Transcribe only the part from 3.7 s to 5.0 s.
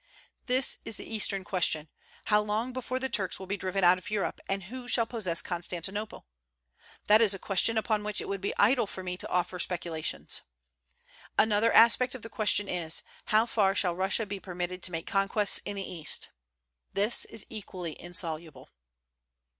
out of Europe, and who